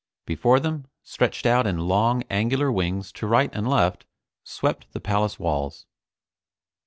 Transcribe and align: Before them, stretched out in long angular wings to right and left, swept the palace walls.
Before 0.25 0.59
them, 0.59 0.87
stretched 1.03 1.45
out 1.45 1.67
in 1.67 1.77
long 1.77 2.23
angular 2.23 2.71
wings 2.71 3.11
to 3.11 3.27
right 3.27 3.51
and 3.53 3.67
left, 3.69 4.07
swept 4.43 4.91
the 4.93 4.99
palace 4.99 5.37
walls. 5.37 5.85